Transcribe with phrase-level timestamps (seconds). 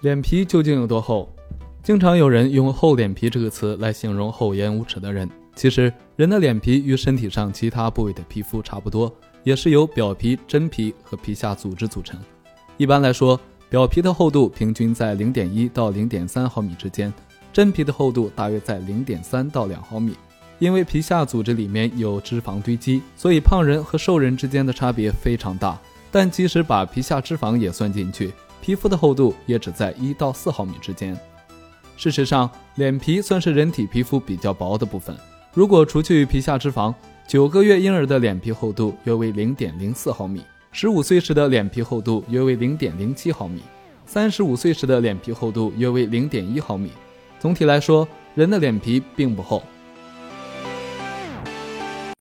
[0.00, 1.28] 脸皮究竟有多厚？
[1.82, 5.28] 经常有人用“厚脸皮”这个词来形容厚颜无耻的人。
[5.56, 12.16] 其实，人的脸皮与身体上其他部位的皮肤差不多，也是由表皮、真皮和皮下组织组成。
[12.76, 17.12] 一般来说，表皮的厚度平均在零点一到零点三毫米之间，
[17.52, 20.14] 真皮的厚度大约在零点三到两毫米。
[20.60, 25.76] 因为皮下组织里面有脂肪堆积，所以胖人和瘦人之间的差别非常大。
[26.12, 31.18] 但即使把皮下脂肪也算进去，皮肤的厚度也只在一到四毫米之间。
[31.96, 35.16] 事实上，脸皮算是人体皮肤比较薄的部分。
[35.52, 36.94] 如果除去皮下脂肪，
[37.26, 43.62] 九个月婴儿的脸皮厚度约为零点零四毫米，十五岁时的脸皮厚度约为零点零七毫米，
[44.06, 46.92] 三十五岁时的脸皮厚度约为零点一毫米。
[47.40, 49.62] 总体来说，人的脸皮并不厚。